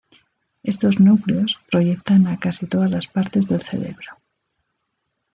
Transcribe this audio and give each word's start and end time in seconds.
Estos 0.71 0.95
núcleos 1.07 1.51
proyectan 1.69 2.25
a 2.25 2.39
casi 2.39 2.65
todas 2.65 2.89
las 2.89 3.05
partes 3.05 3.47
del 3.47 3.61
cerebro. 3.61 4.17